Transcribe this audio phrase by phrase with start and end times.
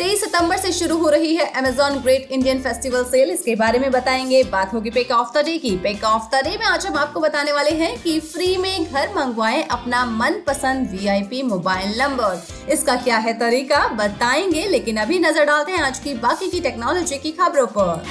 [0.00, 3.90] 23 सितंबर से शुरू हो रही है Amazon great Indian festival sale इसके बारे में
[3.90, 6.96] बताएँगे। बात होगी पेक ऑफ़ द डे की। पेक ऑफ़ द डे में आज हम
[6.96, 12.42] आपको बताने वाले हैं कि फ्री में घर मंगवाएँ अपना मन मनपसंद वीआईपी मोबाइल नंबर
[12.72, 17.18] इसका क्या है तरीका, बताएँगे, लेकिन अभी नज़र डालते हैं आज की बाकी की टेक्नोलॉजी
[17.18, 18.02] की खबरों पर।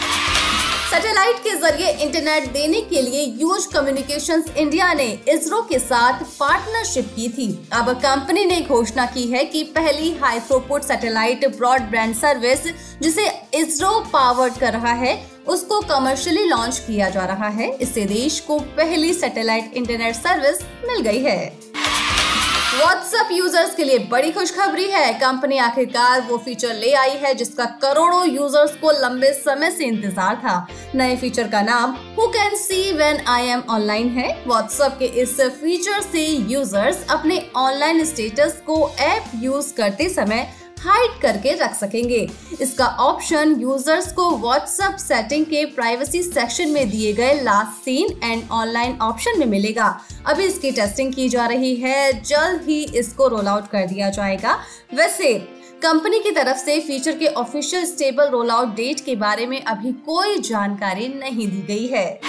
[0.89, 7.11] सैटेलाइट के ज़रिए इंटरनेट देने के लिए यूज़ कम्युनिकेशंस इंडिया ने इसरो के साथ पार्टनरशिप
[7.15, 12.65] की थी। अब कंपनी ने घोषणा की है कि पहली high throughput satellite broadband service,
[13.01, 15.15] जिसे इसरो पावर्ड कर रहा है,
[15.47, 21.01] उसको कमर्शियली लॉन्च किया जा रहा है। इससे देश को पहली सैटेलाइट इंटरनेट सर्विस मिल
[21.01, 21.68] गई है।
[22.69, 27.65] व्हाट्सएप यूज़र्स के लिए बड़ी खुशखबरी है। कंपनी आखिरकार वो फीचर ले आई है, जिसका
[27.81, 32.91] करोड़ों यूज़र्स को लंबे समय से इंतज़ार था। नए फीचर का नाम who can see
[32.93, 38.77] when I am online है। व्हाट्सएप के इस फीचर से यूज़र्स अपने ऑनलाइन स्टेटस को
[39.01, 40.47] ऐप यूज़ करते समय
[40.79, 42.27] हाइड करके रख सकेंगे।
[42.61, 48.43] इसका ऑप्शन यूज़र्स को व्हाट्सएप सेटिंग के प्राइवेसी सेक्शन में दिए गए last seen and
[48.51, 49.87] online option में मिलेगा।
[50.27, 54.57] अभी इसकी टेस्टिंग की जा रही है। जल्द ही इसको रोल आउट कर दिया जाएगा।
[54.93, 55.33] वैसे
[55.83, 59.91] कंपनी की तरफ़ से फीचर के official stable roll out date के बारे में अभी
[60.05, 62.19] कोई जानकारी नहीं दी गई है।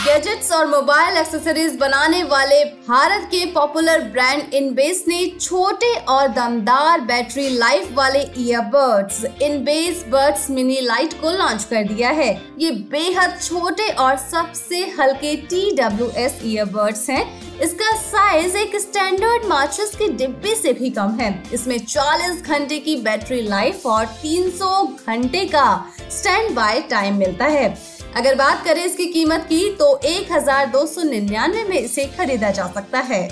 [0.00, 7.00] गैजेट्स और मोबाइल एक्सेसरीज बनाने वाले भारत के पॉपुलर ब्रांड इनबेस ने छोटे और दमदार
[7.00, 13.38] बैटरी लाइफ वाले earbuds Inbase buds mini lite को लॉन्च कर दिया है। ये बेहद
[13.42, 20.08] छोटे और सबसे हल्के टी डब्ल्यू एस ईयरबड्स हैं। इसका साइज़ एक स्टैंडर्ड माचिस के
[20.16, 25.68] डिब्बे से भी कम है। इसमें 40 घंटे की बैटरी लाइफ और 300 घंटे का
[26.10, 27.68] स्टैंड बाय टाइम मिलता है।
[28.16, 32.50] अगर बात करें इसकी कीमत की तो एक हज़ार दो सौ निन्यानवे में इसे खरीदा
[32.50, 33.28] जा सकता है।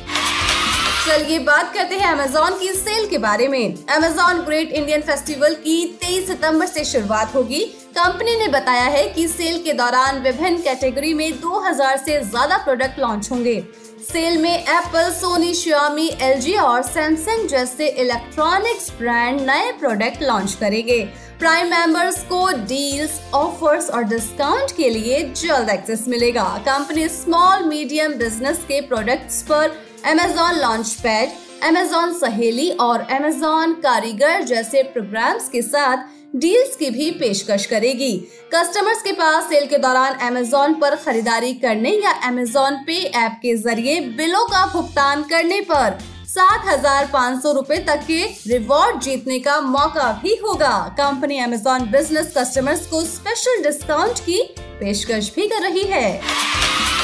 [1.07, 5.77] चलिए बात करते हैं अमेजोन की सेल के बारे में। अमेजोन ग्रेट इंडियन फेस्टिवल की
[6.01, 7.61] 23 सितंबर से शुरुआत होगी।
[7.97, 12.99] कंपनी ने बताया है कि सेल के दौरान विभिन्न कैटेगरी में 2000 से ज़्यादा प्रोडक्ट
[13.01, 13.63] लॉन्च होंगे।
[14.03, 21.01] सेल में एप्पल सोनी श्यामी एल और सैमसंग जैसे इलेक्ट्रॉनिक्स ब्रांड नए प्रोडक्ट लॉन्च करेंगे।
[21.39, 28.15] प्राइम मेंबर्स को डील्स ऑफर्स और डिस्काउंट के लिए जल्द एक्सेस मिलेगा। कंपनी स्मॉल मीडियम
[28.15, 29.77] बिज़नेस के प्रोडक्ट्स पर
[30.07, 31.31] Amazon launch pad
[31.67, 36.05] Amazon Saheli और अमेजोन कारीगर जैसे प्रोग्राम्स के साथ
[36.37, 38.13] डील्स की भी पेशकश करेगी।
[38.55, 43.57] कस्टमर्स के पास सेल के दौरान अमेजोन पर खरीदारी करने या अमेजोन पे ऐप के
[43.59, 49.39] ज़रिए बिलों का भुगतान करने पर सात हज़ार पाँच सौ रूपए तक के रिवॉर्ड जीतने
[49.39, 55.63] का मौका भी होगा। कंपनी अमेजोन बिज़नेस कस्टमर्स को स्पेशल डिस्काउंट की पेशकश भी कर
[55.63, 56.21] रही है।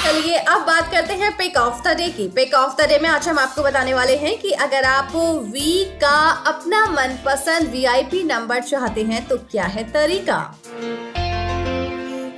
[0.04, 3.08] चलिए, अब बात करते हैं पिक ऑफ़ द डे की। पिक ऑफ़ द डे में
[3.10, 5.12] आज हम आपको बताने वाले हैं कि अगर आप
[5.52, 10.38] वी का अपना मनपसंद वीआईपी नंबर चाहते हैं तो क्या है तरीका?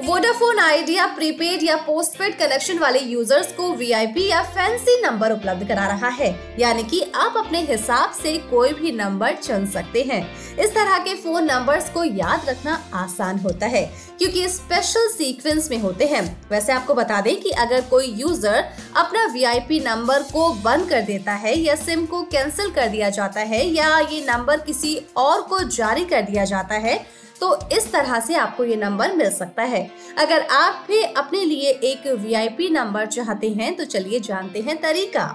[0.07, 5.87] वोडाफोन आइडिया प्रीपेड या पोस्टपेड कनेक्शन वाले यूज़र्स को वीआईपी या फैंसी नंबर उपलब्ध करा
[5.87, 6.29] रहा है।
[6.59, 10.21] यानी कि आप अपने हिसाब से कोई भी नंबर चुन सकते हैं।
[10.57, 13.85] इस तरह के फ़ोन नंबर्स को याद रखना आसान होता है,
[14.19, 18.63] क्योंकि स्पेशल सीक्वेंस में होते हैं। वैसे आपको बता दें कि अगर कोई यूज़र
[18.97, 23.41] अपना वीआईपी नंबर को बंद कर देता है या सिम को कैंसिल कर दिया जाता
[23.43, 26.99] है या ये नंबर किसी और को जारी कर दिया जाता है
[27.41, 31.71] तो इस तरह से आपको ये नंबर मिल सकता है। अगर आप भी अपने लिए
[31.85, 35.27] एक वीआईपी नंबर चाहते हैं तो चलिए जानते हैं तरीका।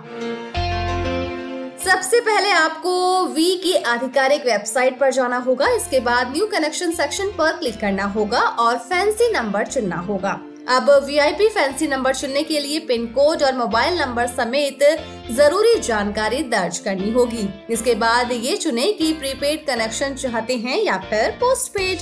[1.85, 7.31] सबसे पहले आपको वी की आधिकारिक वेबसाइट पर जाना होगा। इसके बाद न्यू कनेक्शन सेक्शन
[7.37, 10.39] पर क्लिक करना होगा और फैंसी नंबर चुनना होगा।
[10.71, 14.83] अब वीआईपी फैंसी नंबर चुनने के लिए पिन कोड और मोबाइल नंबर समेत
[15.31, 20.97] ज़रूरी जानकारी दर्ज करनी होगी। इसके बाद ये चुने कि प्रीपेड कनेक्शन चाहते हैं या
[20.97, 21.99] फिर पोस्टपेड।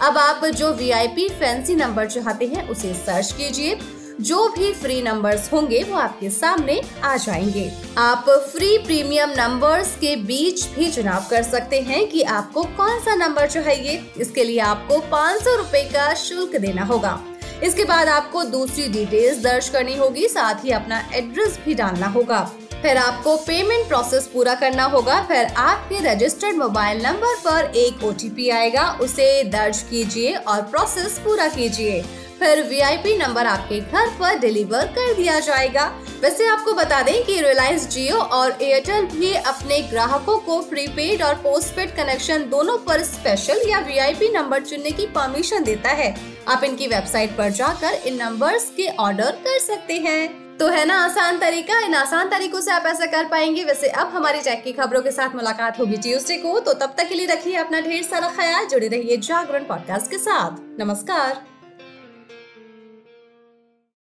[0.00, 3.78] अब आप जो वीआईपी फैंसी नंबर चाहते हैं, उसे सर्च कीजिए।
[4.20, 10.16] जो भी फ्री नंबर्स होंगे, वो आपके सामने आ जाएँगे। आप फ्री प्रीमियम नंबर्स के
[10.16, 15.00] बीच भी चुनाव कर सकते हैं कि आपको कौन सा नंबर चाहिए। इसके लिए आपको
[15.00, 17.20] पाँच सौ का शुल्क देना होगा।
[17.64, 22.40] इसके बाद आपको दूसरी डिटेल्स दर्ज करनी होगी, साथ ही अपना एड्रेस भी डालना होगा।
[22.82, 28.48] फिर आपको पेमेंट प्रोसेस पूरा करना होगा। फिर आपके रजिस्टर्ड मोबाइल नंबर पर एक ओटीपी
[28.50, 32.02] आएगा। उसे दर्ज कीजिए और प्रोसेस पूरा कीजिए।
[32.40, 35.84] फिर वीआईपी नंबर आपके घर पर डिलीवर कर दिया जाएगा।
[36.20, 41.34] वैसे आपको बता दें कि रिलायंस जियो और एयरटेल भी अपने ग्राहकों को प्रीपेड और
[41.34, 46.16] पोस्टपेड कनेक्शन दोनों पर स्पेशल या वीआईपी नंबर चुनने की परमिशन देता है।
[46.48, 51.04] आप इनकी वेबसाइट पर जाकर इन नंबर्स के ऑर्डर कर सकते हैं। तो है ना
[51.04, 51.80] आसान तरीका?
[51.80, 55.10] इन आसान तरीकों से आप ऐसा कर पाएँगे। वैसे अब हमारी चेक की खबरों के
[55.10, 58.66] साथ मुलाकात होगी ट्यूसडे को। तो तब तक के लिए रखिए अपना ढेर सारा ख्याल।
[58.66, 61.59] जुड़े रहिए जागरण पॉडकास्ट के साथ। नमस्कार।